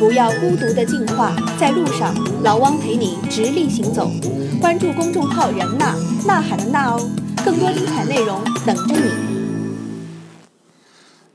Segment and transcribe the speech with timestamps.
[0.00, 4.10] 不要孤独的进化，在路上，老汪陪你直立行走。
[4.58, 7.10] 关注公众号“人呐呐喊的呐哦，
[7.44, 9.10] 更多精彩内容等着你。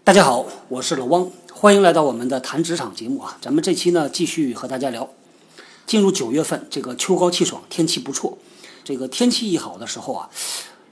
[0.04, 3.38] 大家好，我是老汪，欢迎来到我们的谈职场节目啊。
[3.40, 5.08] 咱们这期呢，继续和大家聊。
[5.86, 8.36] 进入九月份，这个秋高气爽，天气不错。
[8.84, 10.28] 这个天气一好的时候啊，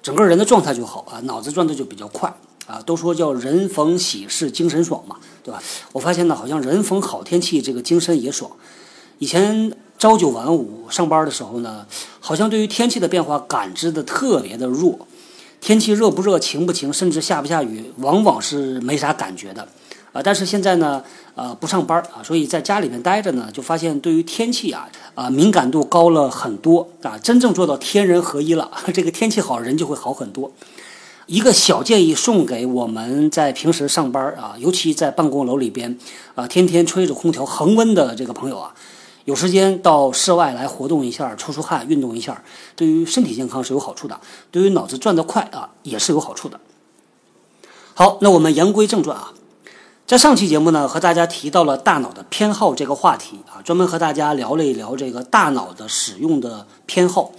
[0.03, 2.31] 整个人的状态就好啊，脑子转的就比较快。
[2.65, 5.61] 啊，都说叫人逢喜事精神爽嘛，对吧？
[5.91, 8.49] 我发现呢，好像人逢好天气，这个精神也爽。
[9.19, 11.85] 以前朝九晚五上班的时候呢，
[12.19, 15.07] 好像对于天气的变化感知的特别的弱，
[15.61, 19.67] 天气热不热、晴不晴，甚至下不下雨，往往是没啥感觉的。
[20.11, 28.69] 啊，但是现在呢，呃，不上班啊，所以在家里面待着呢，就发现对于天气啊，啊，敏感度高了很多啊，真正做到天人合一了。
[28.93, 30.51] 这个天气好，人就会好很多。
[31.25, 35.97] 一个小建议送给我们在平时上班啊，尤其在办公楼里边
[36.35, 38.73] 啊，天天吹着空调恒温的这个朋友啊，
[39.25, 42.43] 有时间到室外来活动一下，出出汗，运动一下，
[42.75, 44.19] 对于身体健康是有好处的，
[44.51, 46.59] 对于脑子转得快啊，也是有好处的。
[47.93, 49.33] 好，那我们言归正传啊，
[50.05, 57.31] 在上期节目呢，和大家提到了大脑的偏好这个话题啊，专门和大家聊了一聊这个大脑的使用的偏好。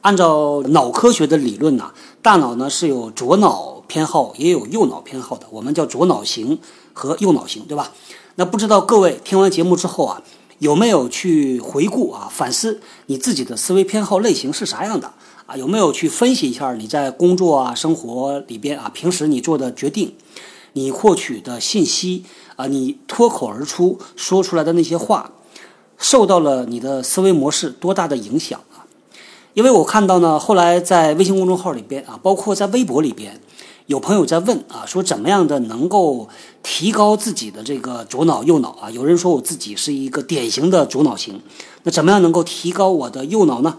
[0.00, 1.90] 按照脑科学的理论呢，
[2.28, 6.58] 大脑呢是有左脑偏好，也有右脑偏好的，我们叫左脑型
[6.92, 7.90] 和右脑型，对吧？
[8.34, 10.22] 那不知道各位听完节目之后啊，
[10.58, 15.10] 有没有去回顾啊、反思你自己的思维偏好类型是啥样的
[15.46, 15.56] 啊？
[15.56, 20.14] 有没有去分析一下你在工作啊、生活里边啊，平时你做的决定，
[20.74, 25.32] 你获取的信息啊，你脱口而出说出来的那些话，
[25.96, 28.60] 受到了你的思维模式多大的影响？
[29.58, 33.40] 因为我看到呢，后来在微信公众号里边啊，包括在微博里边，
[33.86, 36.28] 有朋友在问啊，说怎么样的能够
[36.62, 38.88] 提高自己的这个左脑右脑啊？
[38.92, 41.42] 有人说我自己是一个典型的左脑型，
[41.82, 43.78] 那怎么样能够提高我的右脑呢？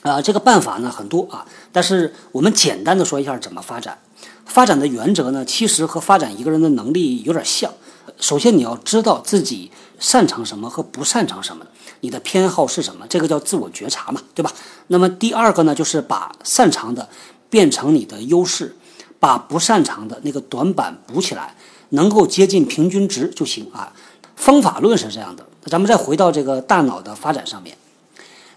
[0.00, 3.98] 啊，这个办法呢很多啊，但是我们简单的说一下怎么发展。
[4.46, 7.70] 发展的原则呢，其实和发展一个人的能力有点像。
[8.18, 11.66] 首先你要知道自己擅长什么和不擅长什么。
[12.06, 13.04] 你的偏好是什么？
[13.08, 14.52] 这个叫自我觉察嘛，对吧？
[14.86, 17.08] 那么第二个呢，就是把擅长的
[17.50, 18.76] 变成你的优势，
[19.18, 21.56] 把不擅长的那个短板补起来，
[21.88, 23.92] 能够接近平均值就行啊。
[24.36, 25.44] 方法论是这样的。
[25.64, 27.76] 咱们再回到这个大脑的发展上面，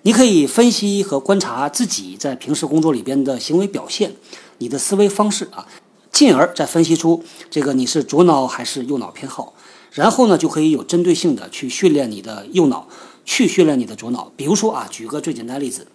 [0.04, 4.14] 你可以分析和观察自己在平时工作里边的行为表现，
[4.60, 5.66] 你的思维方式啊，
[6.12, 9.56] 进而再分析出这个你是左脑还是右脑偏好，
[9.92, 12.88] 然后呢，就可以有针对性的去训练你的右脑。
[13.32, 15.86] 去训练你的左脑，比如说啊，举个最简单的例子，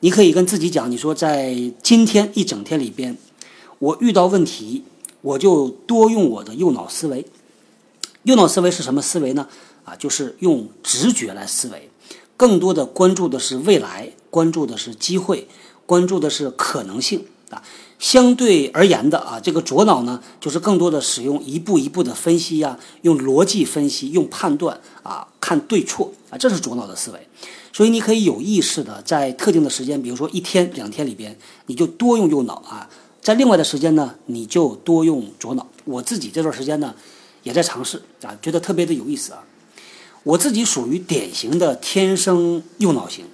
[0.00, 3.18] 你可以跟自己讲，你说在今天一整天里边，
[3.78, 4.82] 我遇到问题，
[5.20, 7.26] 我就多用我的右脑思维。
[8.22, 9.46] 右脑思维是什么思维呢？
[9.84, 11.90] 啊，就是用直觉来思维，
[12.38, 15.46] 更多的关注的是未来，关注的是机会，
[15.84, 17.62] 关注的是可能性啊。
[17.98, 27.28] 相对而言的啊，这个左脑呢，就是更多的使用一步一步的分析呀，用逻辑分析，用判断啊，看对错这是左脑的思维。
[27.72, 31.36] 所以你可以有意识的在特定的时间，比如说一天两天里边，
[31.66, 32.88] 你就多用右脑啊，
[33.20, 35.66] 在另外的时间呢，你就多用左脑。
[35.84, 36.94] 我自己这段时间呢，
[37.42, 39.42] 也在尝试啊，觉得特别的有意思啊。
[40.22, 43.26] 我自己属于典型的天生右脑型。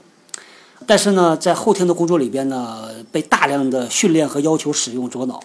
[0.87, 5.41] 但是呢，在后天的工作里边呢，被大量的训练和要求使用左脑，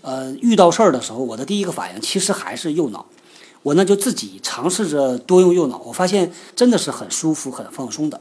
[0.00, 3.04] 呃，遇到事儿的时候，我的第一个反应其实还是右脑。
[3.62, 8.20] 我呢就自己尝试着多用右脑，我发现真的是很舒服、很放松的。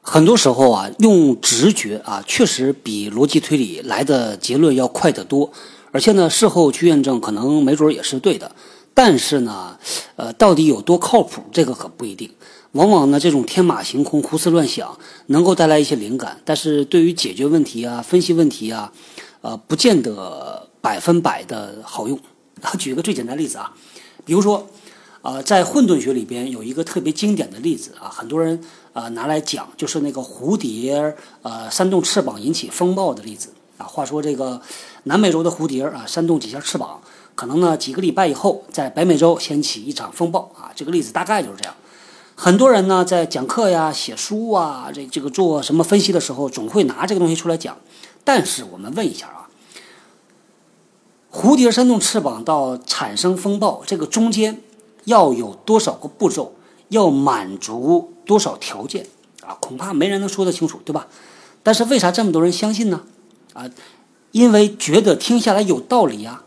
[0.00, 5.50] 很多时候啊，用直觉啊，确实比逻辑推理来的结论要快得多。
[5.90, 8.50] 而且呢，事后去验证，可能没准也是对的。
[8.92, 9.78] 但是呢，
[10.16, 12.30] 呃，到底有多靠谱，这个可不一定。
[12.72, 18.92] 往往呢，这种天马行空、胡思乱想能够带来一些灵感，但是对于解决问题啊、分析问题啊，
[19.40, 22.18] 呃，不见得百分百的好用。
[22.78, 23.72] 举个最简单例子啊，
[24.28, 24.68] 比如说，
[25.22, 33.48] 呃，在混沌学里边有一个特别经典的例子啊，很多人啊拿来讲，就是那个蝴蝶呃扇动翅膀引起风暴的例子
[33.78, 33.86] 啊。
[33.86, 34.60] 话说这个
[35.04, 37.00] 南美洲的蝴蝶啊扇动几下翅膀，
[37.34, 40.70] 可能呢几个礼拜以后在北美洲掀起一场风暴啊。
[40.76, 41.74] 这个例子大概就是这样。
[42.34, 47.74] 很多人呢，在讲课呀、写书啊、这这个做什么分析的时候，总会拿这个东西出来讲。
[48.22, 49.26] 但是我们问一下，
[51.32, 54.60] 蝴蝶扇动翅膀到产生风暴，这个中间
[55.04, 56.54] 要有多少个步骤，
[56.88, 59.06] 要满足多少条件
[59.42, 59.56] 啊？
[59.60, 61.06] 恐怕没人能说得清楚，对吧？
[61.62, 63.02] 但是为啥这么多人相信呢？
[63.54, 63.68] 啊，
[64.32, 66.42] 因为觉得听下来有道理呀。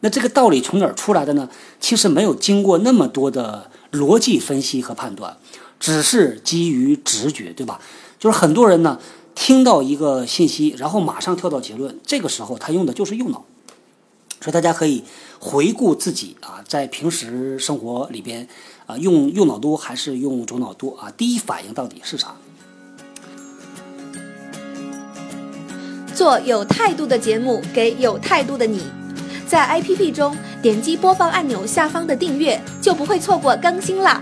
[0.00, 1.48] 那这个道理从哪儿出来的呢？
[1.80, 3.70] 其实没有经过那么多的。
[3.90, 5.38] 逻辑分析和判断，
[5.80, 7.80] 只是基于直觉，对吧？
[8.18, 8.98] 就是很多人呢
[9.34, 13.42] 听到一个信息，然后马上跳到结论，这个时候他用的就是右脑。
[14.40, 15.04] 所以大家可以
[15.38, 18.46] 回顾自己啊，在平时生活里边
[18.86, 21.12] 啊，用右脑多还是用左脑多啊？
[21.16, 22.34] 第一反应到底是啥？
[26.14, 28.82] 做有态度的节目，给有态度的你。
[29.46, 34.20] 在 APP 中点击播放按钮下方的订阅，就不会错过更新啦。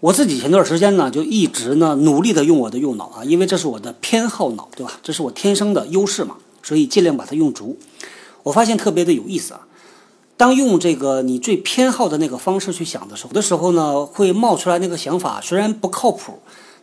[0.00, 4.92] 我自己前段时间呢，就一直呢努力的用我的右脑啊，因为这是我的偏好脑，对吧？
[5.02, 7.76] 这是我天生的优势嘛，所以尽量把它用足。
[8.44, 9.66] 我发现特别的有意思啊。
[10.36, 16.38] 当用这个你最偏好的那个方式去想的时候，有的时候呢会冒出来那个想法，虽然不靠谱，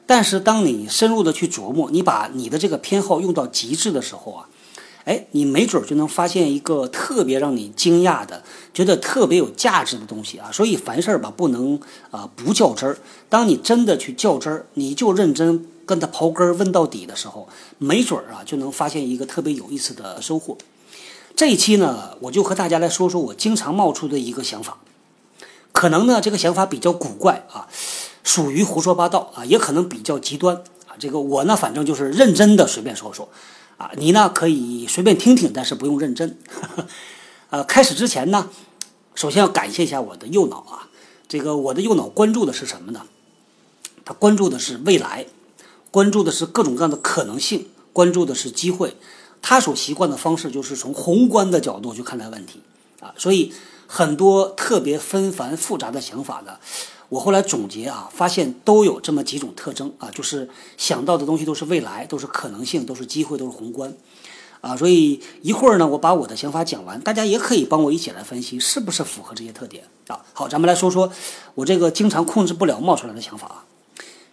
[0.05, 4.49] 但是当你深入的去琢磨，你把你的这个偏好用到极致的时候啊。
[5.05, 8.41] 哎，你没准就能发现一个特别让你惊讶的、
[8.73, 10.49] 觉得特别有价值的东西啊！
[10.51, 11.79] 所以凡事吧，不能
[12.09, 12.97] 啊不较真儿。
[13.29, 17.47] 当你真的去较真儿，你就认真跟他刨根问到底的时候，
[17.77, 20.57] 没准儿啊就能发现一个特别有意思的收获。
[21.35, 24.79] 这一期呢，我就和大家来说说我经常冒出的一个想法，
[25.71, 27.67] 可能呢这个想法比较古怪啊，
[28.23, 30.55] 属于胡说八道啊，也可能比较极端
[30.87, 30.97] 啊。
[30.97, 33.29] 这个我呢，反正就是认真的随便说说。
[33.77, 36.37] 啊，你呢可以随便听听，但是不用认真。
[37.49, 38.49] 呃，开始之前呢，
[39.13, 40.87] 首先要感谢一下我的右脑啊。
[41.27, 43.01] 这个我的右脑关注的是什么呢？
[44.05, 45.25] 他关注的是未来，
[45.91, 48.95] 关注的是各种各样的可能性，关注的是机会。
[49.41, 52.61] 他所习惯的方式就是从宏观的角度去看待问题
[53.01, 53.13] 啊。
[53.17, 53.53] 所以
[53.87, 56.57] 很多特别纷繁复杂的想法呢。
[57.15, 63.93] 我后来总结啊，发现都有这么几种特征啊，就是想到的东西都是未来，都是可能性，都是机会，都是宏观，
[64.59, 70.19] 啊，所以一会儿呢，我把我的想法讲完，大家也可以帮我一起来分析，是不是符合这些特点啊？
[70.33, 71.09] 好，咱们来说说
[71.53, 73.63] 我这个经常控制不了冒出来的想法啊。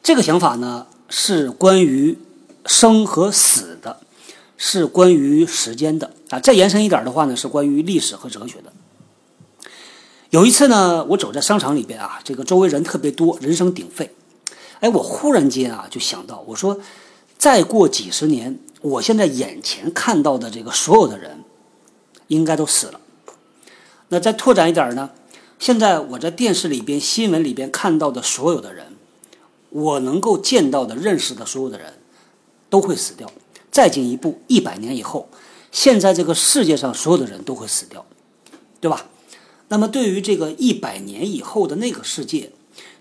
[0.03, 2.19] 这个想法呢，是关于
[2.67, 4.01] 生和死的，
[4.57, 6.41] 是关于时间的啊。
[6.41, 8.73] 再延伸一点的话呢，是关于历史和哲学的。
[10.33, 14.11] 有一次呢，我走在商场里边啊，这个周围人特别多，人声鼎沸。
[14.81, 16.81] 哎，我忽然间啊，就想到，我说，
[17.37, 21.45] 再过几十年，我现在眼前看到的这个所有的人，
[22.29, 22.99] 应该都死了。
[24.09, 25.11] 那再拓展一点呢，
[25.59, 28.87] 现在我在电视里边、新闻里边看到的所有的人，
[29.69, 31.93] 我能够见到的、认识的所有的人，
[32.71, 33.31] 都会死掉。
[33.71, 35.29] 再进一步，一百年以后，
[35.71, 38.07] 现在这个世界上所有的人都会死掉，
[38.81, 39.05] 对吧？
[39.73, 42.51] 那么，对于这个一百年以后的那个世界，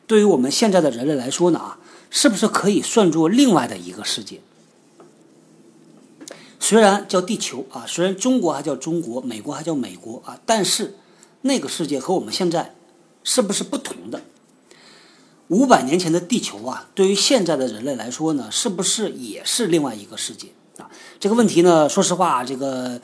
[0.08, 1.78] 对于我们现在的人类来说呢啊，
[2.10, 4.40] 是不是可以算作另外的一个世界？
[6.62, 10.96] 虽然叫地球啊，虽然中国还叫中国，美国还叫美国啊，但是
[11.42, 12.74] 那个世界和我们现在
[13.26, 14.22] 是不是不同的？
[15.50, 20.48] 五百年前的地球啊，对于现在的人类来说呢，是不是也是另外一个世界
[20.78, 20.90] 啊？
[21.20, 23.02] 这个问题呢，说实话，这个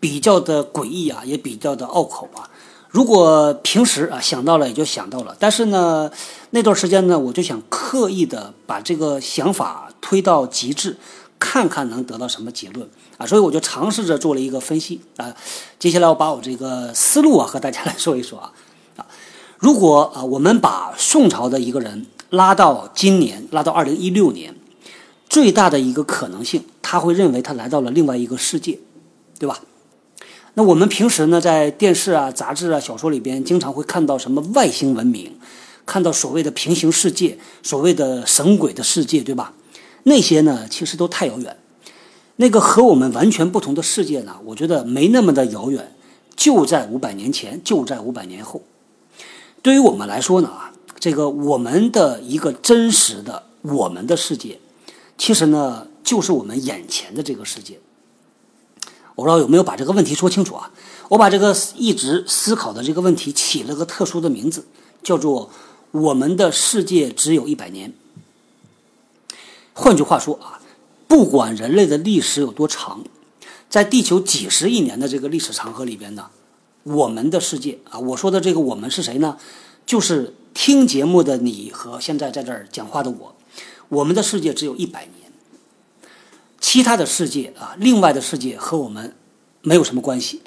[0.00, 2.48] 比较的诡异啊，也比较的拗口啊。
[2.90, 6.10] 如果平时啊想到了也就想到了，但是呢，
[6.50, 10.96] 那段时间呢，我就想刻意的把这个想法推到极致，
[11.38, 15.32] 看看能得到什么结论啊，所以我就尝试着做了一个分析啊。
[15.78, 18.52] 接下来我把我这个思路啊和大家来说一说啊
[18.96, 19.06] 啊，
[19.58, 24.56] 如果啊我们把宋朝的一个人拉到今年，拉到二零一六年，
[25.28, 28.80] 最大的一个可能性，他会认为他来到了另外一个世界，
[29.38, 29.60] 对吧？
[30.60, 35.38] 我们平时呢，在电视啊、杂志啊、小说里边，经常会看到什么外星文明，
[35.86, 39.54] 看到所谓的平行世界，所谓的神鬼的世界，对吧？
[40.04, 41.56] 那些呢，其实都太遥远。
[42.36, 45.92] 那个和我们完全不同的世界呢，我觉得没那么的遥远，
[46.34, 48.62] 就在五百年前，就在五百年后。
[49.62, 54.58] 对于我们来说呢，啊，这个我们的一个真实的我们的世界，
[55.18, 57.78] 其实呢，就是我们眼前的这个世界。
[59.20, 60.70] 我不知道有没有把这个问题说清楚啊？
[61.08, 64.64] 我把这个一直思考的这个问题起了个特殊的名字，
[65.02, 65.50] 叫做
[65.92, 67.92] “我们的世界只有一百年”。
[69.74, 70.62] 换句话说啊，
[71.06, 73.04] 不管人类的历史有多长，
[73.68, 76.30] 在地球几十亿年的这个历史长河里边呢，
[76.84, 79.36] 我们的世界啊，我说的这个“我们”是谁呢？
[79.84, 83.36] 就是听节目的你和现在在这儿讲话的我，
[83.90, 85.19] 我们的世界只有一百年。
[86.60, 89.16] 其他的世界啊，另外的世界和我们
[89.62, 90.42] 没有什么关系。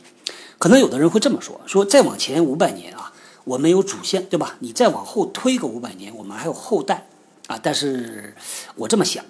[0.59, 3.11] 可能有的人会这么说：说再往前五百年啊，
[3.43, 4.55] 我们有祖先，对吧？
[4.59, 7.07] 你再往后推个五百年，我们还有后代
[7.47, 7.59] 啊。
[7.61, 8.33] 但是
[8.75, 9.25] 我这么想，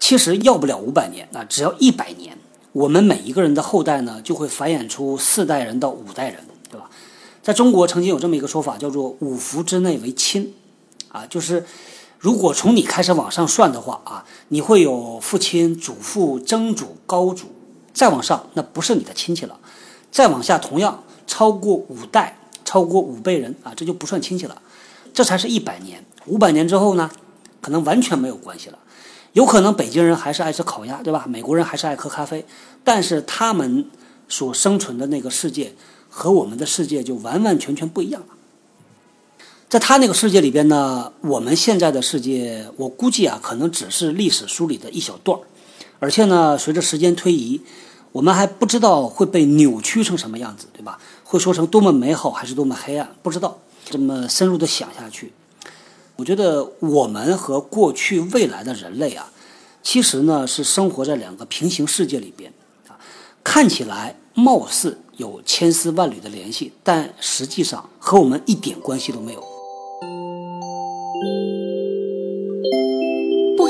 [0.00, 2.36] 其实要不了五百年啊，只要一百年，
[2.72, 6.90] 我们每一个人的后代呢，就会繁衍出四代人到五代人，对吧？
[7.42, 10.54] 在中国曾经有这么一个说法，叫做“五福之内为亲”，
[11.08, 11.64] 啊，就是
[12.22, 17.48] 如果从你开始往上算的话啊，你会有父亲、祖父、曾祖、高祖，
[17.92, 19.58] 再往上那不是你的亲戚了，
[20.12, 24.62] 再往下同样超过五代、超过五辈人啊，这就不算亲戚了，
[25.12, 26.04] 这才是一百年。
[26.26, 27.10] 五百年之后呢，
[27.60, 28.78] 可能完全没有关系了。
[29.32, 31.24] 有可能北京人还是爱吃烤鸭，对吧？
[31.26, 32.46] 美国人还是爱喝咖啡，
[32.84, 33.90] 但是他们
[34.28, 35.74] 所生存的那个世界
[36.08, 38.28] 和我们的世界就完完全全不一样了。
[39.72, 45.40] 在他那个世界里边呢，我们现在的世界，我估计啊，可能只是历史书里的一小段儿，
[45.98, 47.58] 而且呢，随着时间推移，
[48.12, 50.98] 我们还不知道会被扭曲成什么样子，对吧？
[51.24, 53.56] 会说成多么美好，还是多么黑暗，不知道。
[53.86, 55.32] 这么深入的想下去。
[56.16, 59.32] 我觉得我们和过去未来的人类啊，
[59.82, 62.52] 其实呢是生活在两个平行世界里边
[62.88, 63.00] 啊，
[63.42, 69.51] 看起来貌似有千丝万缕的联系，但实际上和我们一点关系都没有。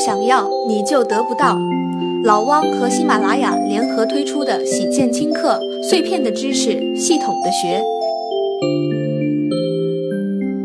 [0.04, 1.56] 想要你就得不到。
[2.24, 7.80] 老汪和喜马拉雅联合推出的喜见轻课，碎片的知识，系统的学。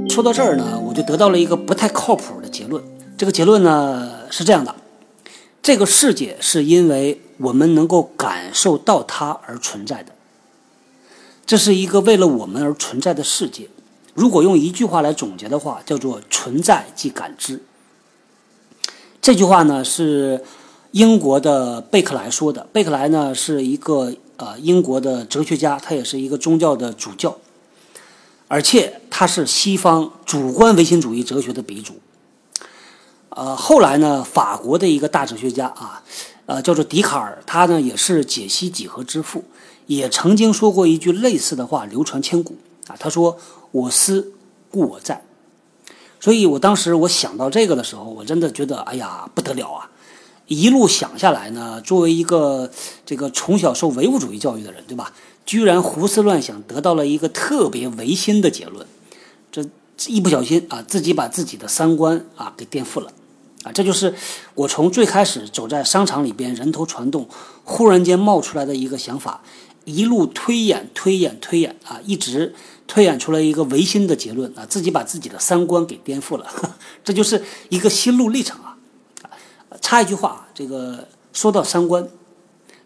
[0.09, 2.83] 说到这儿呢，我就得到了一个不太靠谱的结论。
[3.15, 4.73] 这个结论呢是这样的：
[5.61, 10.13] 这个世界是因为我们能够感受到它而存在的，
[11.45, 13.67] 这是一个为了我们而存在的世界。
[14.15, 17.61] 如果用一句话来总结的话，叫做“存在即感知”。
[19.27, 20.41] 这句话呢是
[20.91, 22.65] 英国的贝克莱说的。
[22.71, 27.35] 贝克莱呢是一个呃英国的哲学家，他也是一个宗教的主教。
[28.47, 31.95] 而且他是西方主观唯心主义哲学的鼻祖。
[33.27, 36.01] 呃，后来呢，法国的一个大哲学家啊，
[36.45, 39.43] 呃，叫做笛卡尔，他呢也是解析几何之父，
[39.87, 42.55] 也曾经说过一句类似的话，流传千古
[42.87, 42.95] 啊。
[42.97, 43.37] 他说
[43.71, 44.31] ：“我思
[44.71, 45.21] 故我在。”
[46.19, 49.89] 所以我当时我想到这个的时候，我真的觉得，哎呀，不得了啊！
[50.47, 52.69] 一路想下来呢，作为一个
[53.05, 55.11] 这个从小受唯物主义教育的人，对吧？
[55.45, 58.85] 居然胡思乱想，得到了一个特别唯心的结论，
[59.51, 59.65] 这
[60.07, 63.11] 一不小心啊，自己把自己的三观啊给颠覆了，
[63.63, 64.13] 啊，这就是
[64.55, 67.27] 我从最开始走在商场里边人头攒动，
[67.63, 69.41] 忽然间冒出来的一个想法，
[69.87, 72.53] 一路推演推演推演啊，一直
[72.85, 76.45] 推演出来一个唯心的结论啊，自己把自己的三观给颠覆了，
[77.05, 78.77] 这就是一个心路历程啊。
[79.79, 82.07] 插一句话啊，这个说到三观。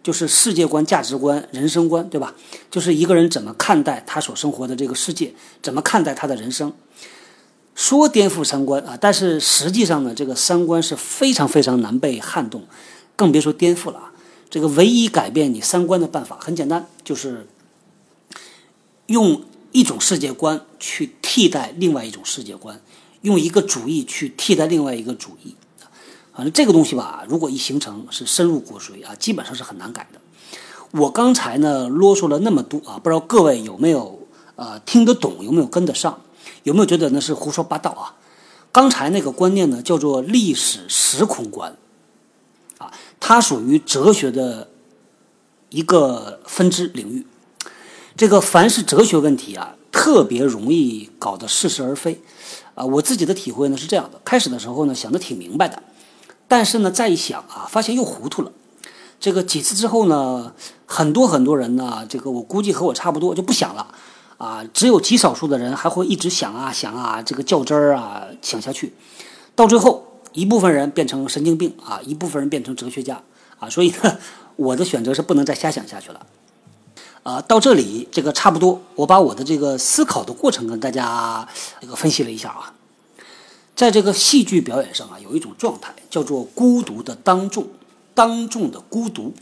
[0.03, 2.33] 就是世界观、价值观、人生观，对吧？
[2.71, 5.31] 就是一个人怎么看待他所生活的这个世界，
[5.61, 6.73] 怎么看待他的人生。
[7.75, 12.63] 说颠覆三观啊，但是实际上呢，这个三观是非常非常难被撼动，
[13.15, 14.10] 更别说颠覆了啊。
[14.51, 17.47] 这个唯一改变你三观的办法很简单，就是
[19.05, 19.41] 用
[19.71, 22.79] 一种世界观去替代另外一种世界观，
[23.21, 25.55] 用一个主义去替代另外一个主义。
[26.35, 30.19] 反正这个东西吧，如果一形成是深入骨髓啊，基本上是很难改的。
[30.91, 34.27] 我刚才呢啰嗦了那么多啊，不知道各位有没有
[34.57, 36.19] 呃听得懂，有没有跟得上，
[36.63, 38.15] 有没有觉得那是胡说八道啊？
[38.73, 41.77] 刚才那个观念呢叫做历史时空观，
[43.21, 44.67] 它属于哲学的
[45.69, 47.25] 一个分支领域。
[48.17, 52.19] 这个凡是哲学问题啊，特别容易搞得似是而非
[52.75, 52.83] 啊。
[52.83, 55.81] 我自己的体会呢是这样的：开始的时候呢想的挺明白的。
[56.47, 58.51] 但是呢，再一想啊，发现又糊涂了。
[59.19, 60.53] 这个几次之后呢，
[60.85, 63.87] 很多很多人呢，这个我估计和我差不多就不想了
[64.37, 64.65] 啊。
[64.73, 68.93] 只有极少数的人还会一直想啊想啊，这个较真儿啊想下去。
[69.55, 73.21] 到最后，一部分人变成神经病啊，一部分人变成哲学家
[73.59, 73.69] 啊。
[73.69, 74.17] 所以呢，
[74.55, 76.25] 我的选择是不能再瞎想下去了。
[77.23, 81.47] 啊，到这里这个差不多，我把我的这个思考的过程跟大家
[81.79, 82.73] 这个分析了一下啊。
[83.75, 87.67] 在这个戏剧表演上啊，有一种状态叫做孤独的当众，
[88.13, 89.33] 当众的孤独。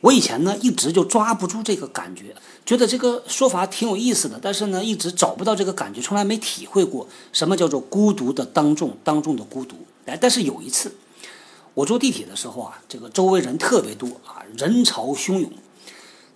[0.00, 9.76] 我以前呢一直就抓不住这个感觉，觉得这个说法挺有意思的，但是呢一直找不到这个感觉，从来没体会过什么叫做孤独的当众，当众的孤独。
[10.06, 10.92] 哎，但是有一次，
[11.74, 15.50] 我坐地铁的时候啊，这个周围人特别多啊，人潮汹涌。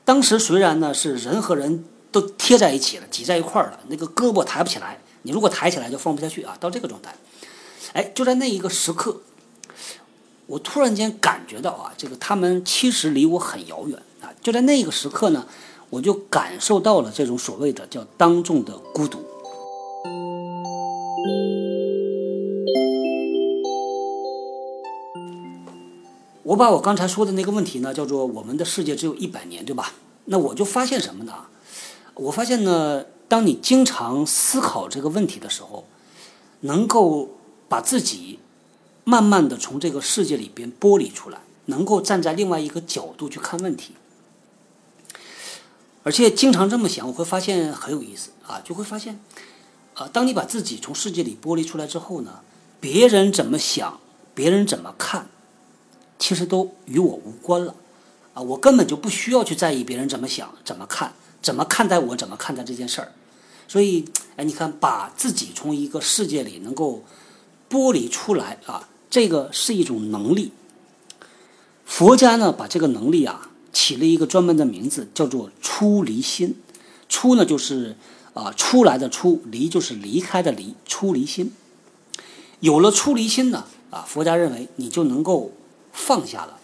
[0.05, 4.99] 当时虽然呢是人和人都贴在一起了，挤在一块儿了，那个胳膊抬不起来。
[5.23, 7.15] 你如果抬起来就放不下去啊，到这个状态，
[7.93, 9.21] 哎，就在那一个时刻，
[10.53, 14.29] 我突然间感觉到啊，这个他们其实离我很遥远啊。
[14.43, 15.47] 就在那个时刻呢，
[15.89, 19.25] 我就感受到了这种所谓的叫当众的孤独。
[26.43, 29.95] 我把我刚才说的那个问题呢，叫做我们的世界只有一百年，对吧？
[30.27, 31.33] 那我就发现什么呢？
[32.13, 35.87] 我发现呢，当你经常思考这个问题的时候，
[36.61, 37.31] 能够
[37.71, 38.39] 把自己
[39.05, 43.95] 慢慢的从这个世界里边剥离出来，能够站在另外一个角度去看问题，
[46.03, 49.21] 而且经常这么想，我会发现很有意思啊，就会发现，
[49.95, 52.41] 啊，当你把自己从世界里剥离出来之后呢，
[52.81, 54.01] 别人怎么想，
[54.35, 55.29] 别人怎么看，
[56.19, 57.75] 其实都与我无关了，
[58.35, 63.13] 啊，我根本就不需要去在意别人怎么想、怎么看、怎么看待我、怎么看待这件事儿。
[63.69, 64.05] 所以，
[64.37, 67.03] 哎，你看，把自己从一个世界里能够
[67.71, 70.53] 剥离出来啊，这个是一种能力。
[71.85, 76.57] 佛家呢，把这个能力啊起了一个专门的名字，叫做出离心。
[77.11, 77.95] 出呢，就是
[78.33, 80.75] 啊出来的出；离就是离开的离。
[80.87, 81.53] 出离心，
[82.61, 85.53] 有了出离心呢，啊，佛家认为你就能够
[85.93, 86.59] 放下了。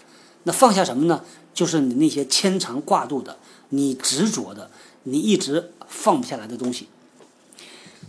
[0.44, 1.22] 那放下什么呢？
[1.52, 3.36] 就是你那些牵肠挂肚的、
[3.68, 4.70] 你执着的、
[5.02, 6.88] 你一直放不下来的东西。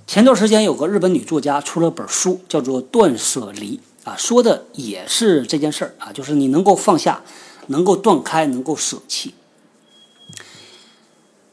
[0.08, 3.78] 前段时间有个日本女作家出了本书，叫做《断舍离》
[4.10, 7.22] 啊，说的也是这件事儿啊，就是你能够放下，
[7.68, 9.36] 能够断开，能够舍弃。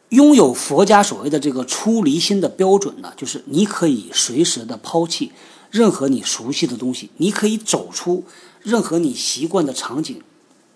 [0.09, 5.33] 拥有佛家所谓的这个出离心的标准呢，就是你可以随时的抛弃
[5.71, 8.25] 任何你熟悉的东西，你可以走出
[8.63, 10.23] 任何你习惯的场景，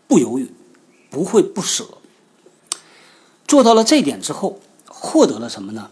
[0.07, 0.53] 不犹豫，
[1.09, 1.87] 不会不舍。
[3.47, 5.91] 做到了这点之后，获得了什么呢？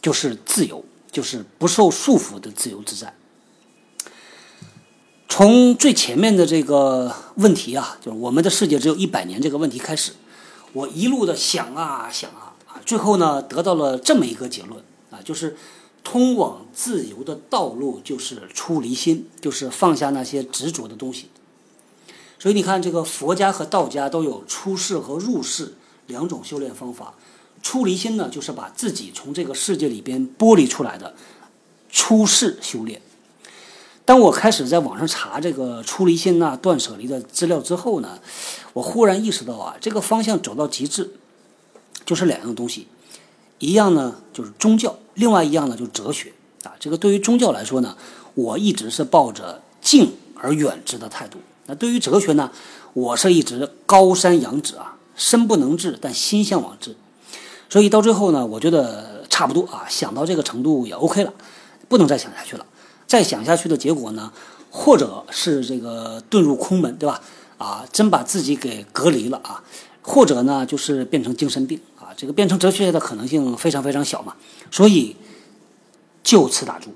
[0.00, 3.12] 就是自由，就是不受束缚的自由自在。
[5.36, 10.12] 从最前面的这个问题啊，就是我们的世界只有一百年这个问题开始，
[10.72, 15.56] 我一路的想啊想啊啊，最后呢得到了这么一个结论啊，就是
[16.04, 21.28] 通往自由的道路就是出离心，就是放下那些执着的东西。
[22.38, 25.74] 所以你看，这个佛家和道家都有出世和入世
[26.06, 27.12] 两种修炼方法。
[27.60, 31.16] 出离心呢，就是把自己从这个世界里边剥离出来的
[31.90, 33.02] 出世修炼。
[34.06, 38.18] 当我开始在网上查这个出离心呐、断舍离的资料之后呢，
[38.74, 41.10] 我忽然意识到啊，这个方向走到极致，
[42.04, 42.86] 就是两样东西，
[43.58, 46.32] 一样呢就是宗教，另外一样呢就是哲学
[46.64, 46.72] 啊。
[46.78, 47.96] 这个对于宗教来说呢，
[48.34, 52.50] 我一直是抱着敬而远之的态度；那对于哲学呢，
[52.92, 56.94] 我是一直高山仰止啊，身不能至，但心向往之。
[57.70, 61.32] 所以到最后呢，我觉得差不多啊，想到这个程度也 OK 了，
[61.88, 62.66] 不能再想下去了。
[63.06, 64.32] 再想下去的结果呢，
[64.70, 67.20] 或者是这个遁入空门，对吧？
[67.58, 69.62] 啊，真把自己给隔离了啊，
[70.02, 74.34] 或者呢，就是变成精神病啊，这个变成哲学家的可能性非常非常小嘛。
[74.70, 75.16] 所以
[76.22, 76.92] 就此打住。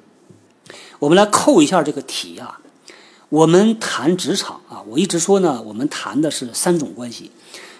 [0.98, 2.60] 我们来扣一下这个题啊，
[3.28, 7.30] 我们谈职场啊，我一直说呢，我们谈的是三种关系，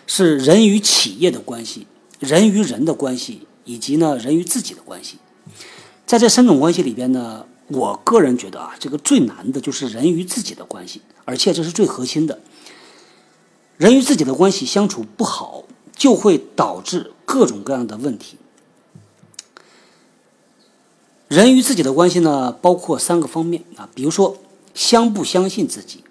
[0.06, 1.86] 是人与企业的关系。
[2.20, 5.18] 人与人的关系，以及呢人与自己的关系，
[6.04, 12.40] 在这三种关系里边呢，我个人觉得啊，这个最难的就是人与自己的关系，而且这是最核心的。
[13.76, 18.36] 人与自己的关系相处不好，就会导致各种各样的问题。
[21.28, 24.38] 人与自己的关系呢，包括三个方面啊，比如说
[24.74, 26.02] 相不相信自己，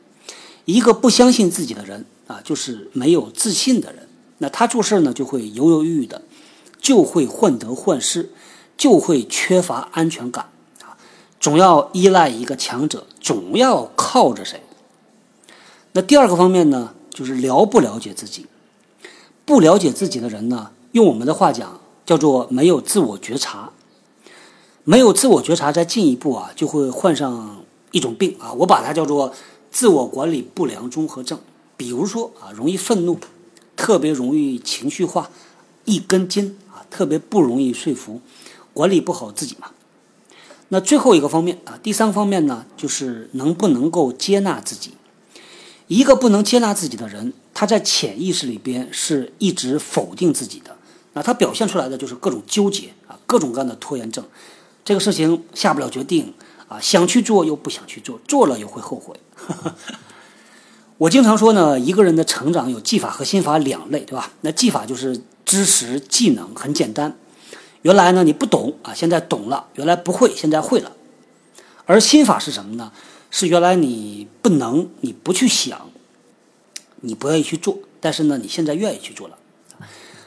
[0.65, 4.07] 一个不相信自己的人啊，就是没有自信的人。
[4.37, 6.21] 那他做事呢，就会犹犹豫豫的，
[6.79, 8.31] 就会患得患失，
[8.77, 10.51] 就会缺乏安全感，
[11.47, 14.61] 总要依赖一个强者，总要靠着谁。
[15.93, 18.47] 那第二个方面呢，就是了不了解自己，
[19.45, 23.69] 不了解自己的人呢，用我们的话讲，叫做没有自我觉察。
[24.83, 29.33] 没有自我觉察，再进一步啊，就会患上一种病啊，我把它叫做
[29.71, 31.39] 自我管理不良综合症。
[31.77, 33.17] 比如说啊，容易愤怒。
[33.77, 35.29] 特别容易情绪化，
[35.85, 38.19] 一根筋啊，特别不容易说服，
[38.73, 39.71] 管理不好自己嘛。
[40.69, 44.91] 那最后一个方面啊，第三个方面呢，就是能不能够接纳自己。
[45.87, 50.75] 一个不能接纳自己的人，他在潜意识里边是一直否定自己的。
[51.13, 54.23] 那他表现出来的就是各种纠结啊，各种各样的拖延症。
[54.83, 56.33] 这个事情下不了决定
[56.67, 59.15] 啊，想去做又不想去做，做了又会后悔。
[60.97, 64.31] 我经常说呢，一个人的成长有技法和心法两类，对吧？
[64.41, 67.15] 那技法就是知识技能，很简单。
[67.81, 70.91] 原来呢你不懂啊，现在懂了；原来不会，现在会了。
[71.85, 72.91] 而心法是什么呢？
[73.29, 75.89] 是原来你不能，你不去想，
[77.01, 79.37] 你不愿意去做，但是呢你现在愿意去做了。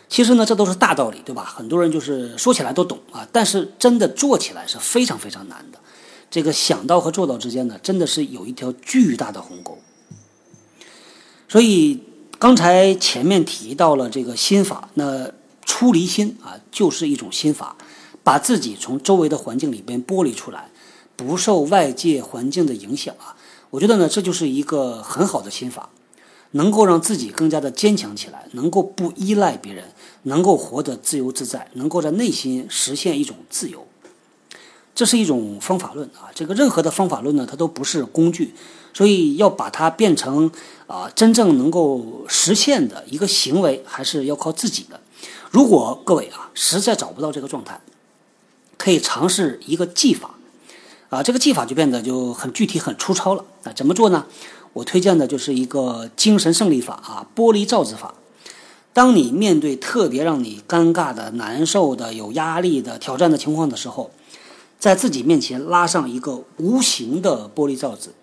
[0.09, 1.45] 其实呢这都是大道理，对吧？
[1.45, 5.79] 很多人就是说起来都懂啊，但是真的做起来是非常非常难的。
[6.31, 9.79] 这个想到和做到之间呢，真的是有一条巨大的鸿沟。
[11.49, 12.03] 所以
[12.39, 15.31] 刚才前面提到了这个心法，那
[15.71, 17.77] 出离心啊，就是一种心法，
[18.25, 20.69] 把自己从周围的环境里边剥离出来，
[21.15, 23.37] 不受外界环境的影响啊。
[23.71, 25.91] 我觉得呢，这就是一个很好的心法，
[26.51, 29.85] 能够让自己更加的坚强起来，能够不依赖别人，
[30.25, 33.87] 能够活得自由自在，能够在内心实现一种自由。
[34.93, 38.53] 这是一种方法论啊，这个任何的方法论呢，它都不是工具，
[38.93, 40.51] 所以要把它变成
[40.89, 45.01] 啊真正能够实现的一个行为，还是要靠自己的。
[45.51, 47.81] 如果各位啊实在找不到这个状态，
[48.79, 50.35] 可以尝试一个技法
[51.09, 53.73] 啊，这个技法就变得就很具体、很粗糙了啊。
[53.75, 54.27] 怎么做呢？
[54.73, 58.15] 我推荐的就是一个精神胜利法啊，玻璃罩子法。
[58.93, 64.11] 当你面对特别让你尴尬的、难受的、有压力的挑战的情况的时候。
[64.81, 68.15] 在自己面前拉上一个无形的玻璃罩子，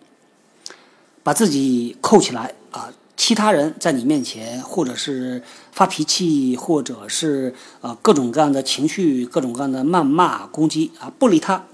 [1.21, 2.91] 把自己扣起来啊！
[3.27, 11.65] 其他人在你面前，或者是发脾气，或者是啊各种各样的情绪，各种各样的谩骂、攻击啊，不理他。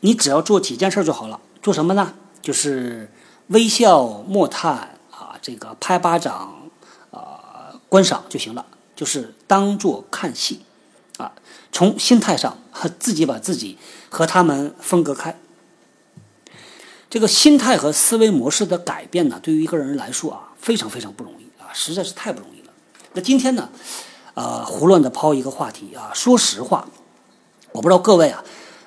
[0.00, 1.40] 你只要做几件事就好了。
[1.62, 2.14] 做什么呢？
[2.42, 3.12] 就是
[3.46, 6.68] 微笑、默叹啊，这个拍巴掌
[7.12, 8.66] 啊，观赏就行了。
[8.96, 10.62] 就是当做看戏。
[11.18, 11.30] 啊，
[11.70, 12.58] 从心态上，
[12.98, 15.38] 自己把自己和他们分隔开。
[17.10, 22.72] 这个心态和思维模式的改变呢，对于一个人来说啊，非常非常不容易啊，实在是太不容易了。
[23.14, 23.68] 那今天呢，
[24.34, 26.86] 呃，胡乱的抛一个话题啊，说实话，
[27.72, 28.44] 我不知道各位啊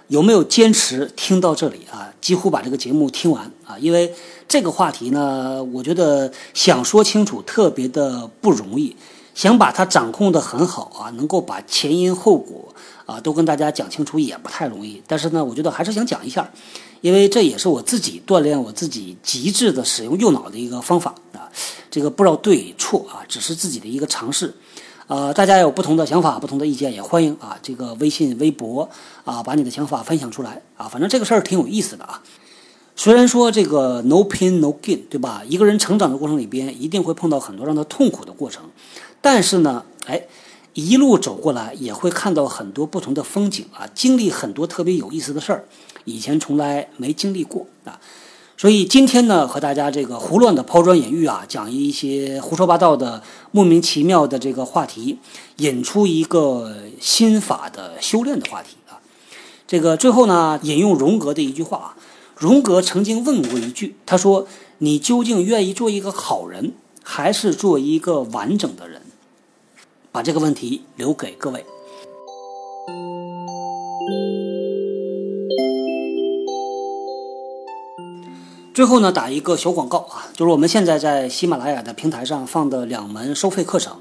[0.07, 4.15] 有没有坚持听到这里啊，几乎把这个节目听完啊，因为
[4.47, 8.95] 这个话题呢，我觉得想说清楚特别的不容易。
[9.35, 12.71] 想把它掌控的很好啊，能够把前因后果
[13.07, 15.01] 啊都跟大家讲清楚也不太容易。
[15.07, 16.47] 但是呢，我觉得还是想讲一下，
[17.03, 21.51] 因为这也是我自己锻炼我自己极致的使用右脑的一个方法啊。
[21.91, 24.53] 这个不知道对错啊，只是自己的一个尝试。
[25.07, 28.89] 呃，大家有不同的想法、不同的意见，也欢迎啊，这个微信、微博
[29.25, 30.87] 啊，把你的想法分享出来啊。
[30.87, 32.23] 反正这个事儿挺有意思的啊。
[32.95, 35.41] 虽然说这个 no pain no gain，对吧？
[35.45, 38.63] 一个人成长的过程里边，一定会碰到很多让他痛苦的过程。
[39.19, 40.25] 但是呢，哎，
[40.73, 45.65] 一路走过来也会看到很多不同的风景啊，经历很多特别有意思的事儿，
[46.05, 47.99] 以前从来没经历过啊。
[48.55, 55.17] 所以今天呢，和大家这个胡乱的抛砖引玉啊，讲一些胡说八道的莫名其妙的这个话题，
[55.57, 59.01] 引出一个心法的修炼的话题啊。
[59.67, 61.97] 这个最后呢，引用荣格的一句话啊，
[62.37, 64.47] 荣格曾经问过一句，他说
[64.79, 69.01] ：“你究竟愿意做一个好人，还是做一个完整的人？”
[70.13, 71.65] 把这个问题留给各位。
[78.73, 83.95] 最后呢，打一个小广告啊，就是我们现在在喜马拉雅的平台上放的两门收费课程，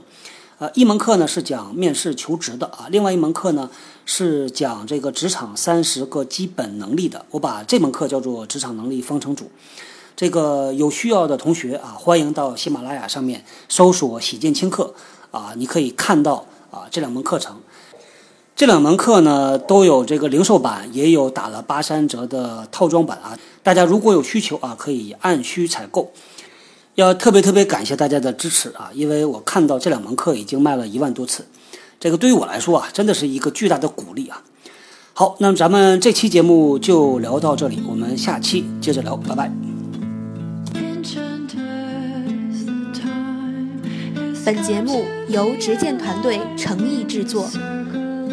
[0.57, 3.69] 呃，一门课呢是讲面试求职的啊，另外一门课呢
[4.07, 7.27] 是讲这个职场三十个基本能力的。
[7.33, 9.51] 我把这门课叫做职场能力方程组。
[10.17, 14.95] 这个有需要的同学啊，欢迎到喜马拉雅上面搜索“喜见轻课”。
[15.31, 17.61] 啊，你可以看到啊，这两门课程，
[18.55, 23.37] 这两门课呢都有这个零售版，也有打了八三折的套装版啊。
[23.63, 26.13] 大家如果有需求啊，可以按需采购。
[26.95, 31.47] 要特别特别感谢大家的支持啊，因为我看到这两门课已经卖了一万多次，
[31.99, 34.43] 这个对于我来说啊，真的是一个巨大的鼓励啊。
[35.15, 39.51] 好，那么咱们这期节目就聊到这里，我们下期接着聊，拜拜。
[44.45, 47.49] 本节目由执剑团队诚意制作，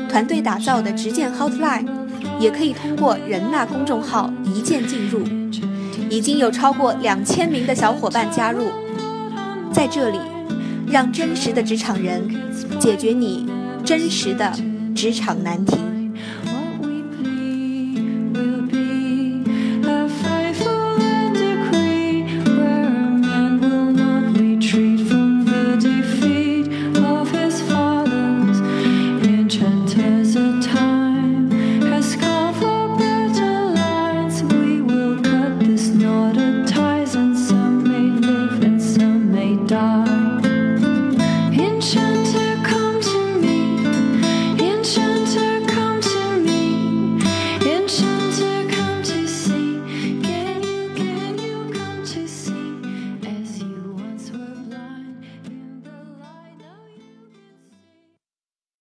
[0.10, 1.86] 团队打造的直建 Hotline
[2.40, 5.22] 也可以通过人纳公众号一键进入，
[6.10, 8.64] 已经有超过两千名的小伙伴加入，
[9.72, 10.20] 在这里，
[10.88, 12.28] 让真实的职场人
[12.80, 13.48] 解决你
[13.86, 14.52] 真实的
[14.96, 15.78] 职场难题。